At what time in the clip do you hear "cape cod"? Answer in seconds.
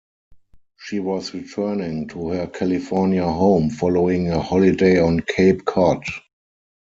5.19-6.03